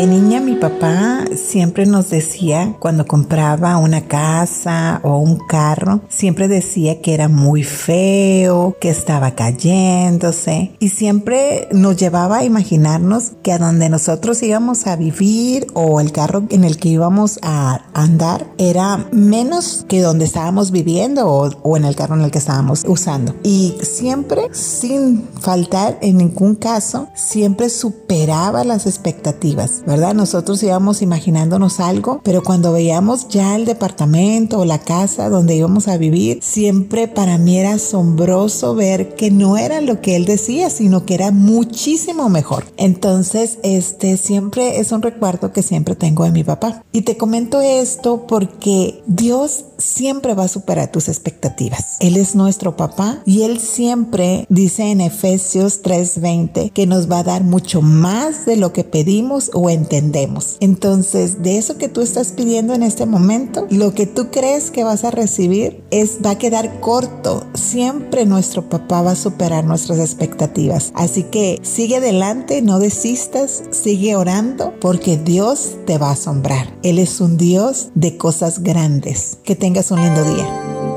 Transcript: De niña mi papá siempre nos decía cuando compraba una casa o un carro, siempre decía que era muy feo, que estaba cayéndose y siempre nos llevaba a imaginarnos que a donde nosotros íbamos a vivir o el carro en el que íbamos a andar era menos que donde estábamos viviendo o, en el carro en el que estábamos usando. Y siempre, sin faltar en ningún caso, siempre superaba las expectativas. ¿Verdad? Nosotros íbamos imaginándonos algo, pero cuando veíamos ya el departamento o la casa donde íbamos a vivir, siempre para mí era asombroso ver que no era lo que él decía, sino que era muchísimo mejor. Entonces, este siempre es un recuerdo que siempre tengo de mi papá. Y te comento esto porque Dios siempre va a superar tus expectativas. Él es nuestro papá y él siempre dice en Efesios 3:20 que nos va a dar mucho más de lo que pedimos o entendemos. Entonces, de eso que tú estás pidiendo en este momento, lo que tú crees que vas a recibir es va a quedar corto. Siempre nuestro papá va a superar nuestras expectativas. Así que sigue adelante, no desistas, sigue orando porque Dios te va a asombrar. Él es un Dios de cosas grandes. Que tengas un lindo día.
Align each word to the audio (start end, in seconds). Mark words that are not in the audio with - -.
De 0.00 0.06
niña 0.06 0.40
mi 0.40 0.54
papá 0.54 1.26
siempre 1.36 1.84
nos 1.84 2.08
decía 2.08 2.74
cuando 2.78 3.06
compraba 3.06 3.76
una 3.76 4.00
casa 4.08 4.98
o 5.04 5.18
un 5.18 5.36
carro, 5.46 6.00
siempre 6.08 6.48
decía 6.48 7.02
que 7.02 7.12
era 7.12 7.28
muy 7.28 7.64
feo, 7.64 8.74
que 8.80 8.88
estaba 8.88 9.32
cayéndose 9.32 10.74
y 10.78 10.88
siempre 10.88 11.68
nos 11.72 11.98
llevaba 11.98 12.38
a 12.38 12.44
imaginarnos 12.44 13.32
que 13.42 13.52
a 13.52 13.58
donde 13.58 13.90
nosotros 13.90 14.42
íbamos 14.42 14.86
a 14.86 14.96
vivir 14.96 15.66
o 15.74 16.00
el 16.00 16.12
carro 16.12 16.44
en 16.48 16.64
el 16.64 16.78
que 16.78 16.88
íbamos 16.88 17.38
a 17.42 17.82
andar 17.92 18.46
era 18.56 19.06
menos 19.12 19.84
que 19.86 20.00
donde 20.00 20.24
estábamos 20.24 20.70
viviendo 20.70 21.28
o, 21.28 21.76
en 21.76 21.84
el 21.84 21.94
carro 21.94 22.14
en 22.14 22.22
el 22.22 22.30
que 22.30 22.38
estábamos 22.38 22.84
usando. 22.86 23.34
Y 23.42 23.74
siempre, 23.82 24.48
sin 24.52 25.28
faltar 25.40 25.98
en 26.00 26.16
ningún 26.16 26.54
caso, 26.54 27.08
siempre 27.14 27.68
superaba 27.68 28.64
las 28.64 28.86
expectativas. 28.86 29.82
¿Verdad? 29.90 30.14
Nosotros 30.14 30.62
íbamos 30.62 31.02
imaginándonos 31.02 31.80
algo, 31.80 32.20
pero 32.22 32.42
cuando 32.42 32.72
veíamos 32.72 33.26
ya 33.28 33.56
el 33.56 33.64
departamento 33.64 34.60
o 34.60 34.64
la 34.64 34.78
casa 34.78 35.28
donde 35.28 35.56
íbamos 35.56 35.88
a 35.88 35.96
vivir, 35.96 36.38
siempre 36.42 37.08
para 37.08 37.38
mí 37.38 37.58
era 37.58 37.72
asombroso 37.72 38.76
ver 38.76 39.16
que 39.16 39.32
no 39.32 39.56
era 39.56 39.80
lo 39.80 40.00
que 40.00 40.14
él 40.14 40.26
decía, 40.26 40.70
sino 40.70 41.04
que 41.04 41.14
era 41.14 41.32
muchísimo 41.32 42.28
mejor. 42.28 42.66
Entonces, 42.76 43.58
este 43.62 44.16
siempre 44.16 44.78
es 44.78 44.92
un 44.92 45.02
recuerdo 45.02 45.52
que 45.52 45.62
siempre 45.62 45.96
tengo 45.96 46.24
de 46.24 46.30
mi 46.30 46.44
papá. 46.44 46.84
Y 46.92 47.02
te 47.02 47.16
comento 47.16 47.60
esto 47.60 48.26
porque 48.28 49.02
Dios 49.06 49.64
siempre 49.78 50.34
va 50.34 50.44
a 50.44 50.48
superar 50.48 50.92
tus 50.92 51.08
expectativas. 51.08 51.96
Él 52.00 52.16
es 52.16 52.34
nuestro 52.34 52.76
papá 52.76 53.22
y 53.24 53.42
él 53.42 53.58
siempre 53.58 54.46
dice 54.48 54.90
en 54.90 55.00
Efesios 55.00 55.82
3:20 55.82 56.70
que 56.70 56.86
nos 56.86 57.10
va 57.10 57.20
a 57.20 57.24
dar 57.24 57.44
mucho 57.44 57.82
más 57.82 58.46
de 58.46 58.56
lo 58.56 58.72
que 58.72 58.84
pedimos 58.84 59.50
o 59.54 59.69
entendemos. 59.72 60.56
Entonces, 60.60 61.42
de 61.42 61.58
eso 61.58 61.78
que 61.78 61.88
tú 61.88 62.00
estás 62.00 62.32
pidiendo 62.32 62.74
en 62.74 62.82
este 62.82 63.06
momento, 63.06 63.66
lo 63.70 63.94
que 63.94 64.06
tú 64.06 64.30
crees 64.30 64.70
que 64.70 64.84
vas 64.84 65.04
a 65.04 65.10
recibir 65.10 65.82
es 65.90 66.18
va 66.24 66.30
a 66.30 66.38
quedar 66.38 66.80
corto. 66.80 67.46
Siempre 67.54 68.26
nuestro 68.26 68.68
papá 68.68 69.02
va 69.02 69.12
a 69.12 69.16
superar 69.16 69.64
nuestras 69.64 69.98
expectativas. 69.98 70.92
Así 70.94 71.24
que 71.24 71.58
sigue 71.62 71.96
adelante, 71.96 72.62
no 72.62 72.78
desistas, 72.78 73.62
sigue 73.70 74.16
orando 74.16 74.72
porque 74.80 75.16
Dios 75.16 75.76
te 75.86 75.98
va 75.98 76.08
a 76.08 76.12
asombrar. 76.12 76.74
Él 76.82 76.98
es 76.98 77.20
un 77.20 77.36
Dios 77.36 77.88
de 77.94 78.16
cosas 78.16 78.62
grandes. 78.62 79.38
Que 79.44 79.56
tengas 79.56 79.90
un 79.90 80.00
lindo 80.00 80.24
día. 80.24 80.89